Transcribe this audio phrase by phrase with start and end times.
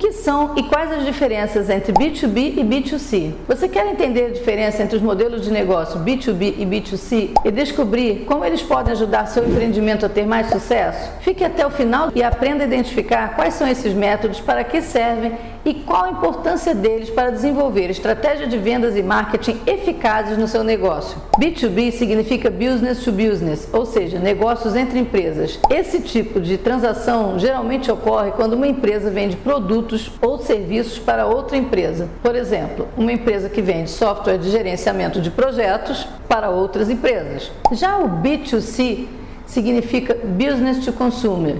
[0.00, 3.34] que são e quais as diferenças entre B2B e B2C?
[3.46, 8.24] Você quer entender a diferença entre os modelos de negócio B2B e B2C e descobrir
[8.24, 11.12] como eles podem ajudar seu empreendimento a ter mais sucesso?
[11.20, 15.32] Fique até o final e aprenda a identificar quais são esses métodos, para que servem
[15.64, 20.64] e qual a importância deles para desenvolver estratégia de vendas e marketing eficazes no seu
[20.64, 21.18] negócio.
[21.38, 25.58] B2B significa business to business, ou seja, negócios entre empresas.
[25.70, 31.56] Esse tipo de transação geralmente ocorre quando uma empresa vende produtos ou serviços para outra
[31.56, 32.08] empresa.
[32.22, 37.50] Por exemplo, uma empresa que vende software de gerenciamento de projetos para outras empresas.
[37.72, 39.06] Já o B2C
[39.46, 41.56] significa business to consumer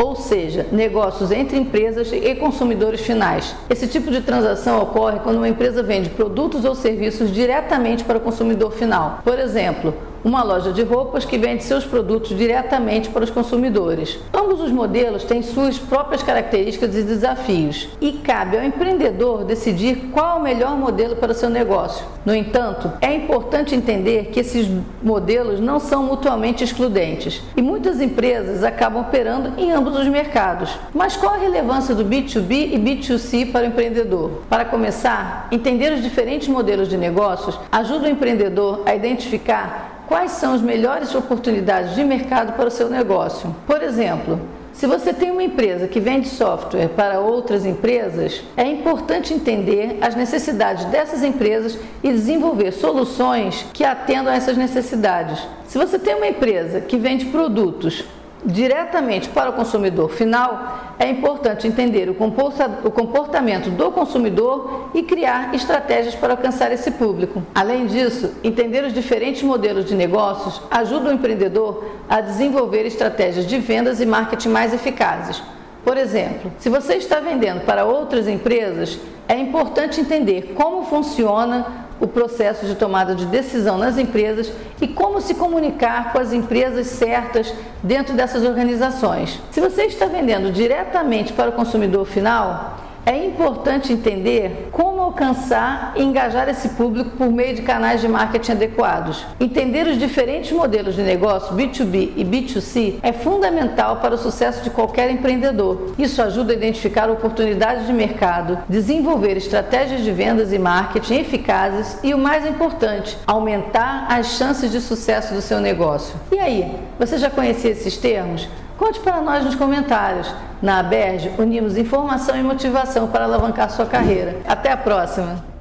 [0.00, 3.56] ou seja, negócios entre empresas e consumidores finais.
[3.68, 8.20] Esse tipo de transação ocorre quando uma empresa vende produtos ou serviços diretamente para o
[8.20, 9.18] consumidor final.
[9.24, 9.92] Por exemplo,
[10.24, 14.18] uma loja de roupas que vende seus produtos diretamente para os consumidores.
[14.32, 20.38] Ambos os modelos têm suas próprias características e desafios, e cabe ao empreendedor decidir qual
[20.38, 22.04] o melhor modelo para o seu negócio.
[22.24, 24.68] No entanto, é importante entender que esses
[25.02, 30.78] modelos não são mutuamente excludentes, e muitas empresas acabam operando em ambos os mercados.
[30.94, 34.42] Mas qual a relevância do B2B e B2C para o empreendedor?
[34.48, 40.54] Para começar, entender os diferentes modelos de negócios ajuda o empreendedor a identificar quais são
[40.54, 43.54] as melhores oportunidades de mercado para o seu negócio.
[43.66, 44.40] Por exemplo,
[44.72, 50.14] se você tem uma empresa que vende software para outras empresas, é importante entender as
[50.14, 55.46] necessidades dessas empresas e desenvolver soluções que atendam a essas necessidades.
[55.66, 58.04] Se você tem uma empresa que vende produtos
[58.44, 66.14] diretamente para o consumidor final, é importante entender o comportamento do consumidor e criar estratégias
[66.14, 67.42] para alcançar esse público.
[67.54, 73.58] Além disso, entender os diferentes modelos de negócios ajuda o empreendedor a desenvolver estratégias de
[73.58, 75.42] vendas e marketing mais eficazes.
[75.84, 82.06] Por exemplo, se você está vendendo para outras empresas, é importante entender como funciona o
[82.06, 87.52] processo de tomada de decisão nas empresas e como se comunicar com as empresas certas
[87.82, 89.40] dentro dessas organizações.
[89.50, 92.76] Se você está vendendo diretamente para o consumidor final,
[93.08, 98.52] é importante entender como alcançar e engajar esse público por meio de canais de marketing
[98.52, 99.24] adequados.
[99.40, 104.68] Entender os diferentes modelos de negócio B2B e B2C é fundamental para o sucesso de
[104.68, 105.94] qualquer empreendedor.
[105.98, 112.12] Isso ajuda a identificar oportunidades de mercado, desenvolver estratégias de vendas e marketing eficazes e,
[112.12, 116.14] o mais importante, aumentar as chances de sucesso do seu negócio.
[116.30, 118.46] E aí, você já conhecia esses termos?
[118.78, 120.32] Conte para nós nos comentários.
[120.62, 124.40] Na ABERJ, unimos informação e motivação para alavancar sua carreira.
[124.46, 125.57] Até a próxima!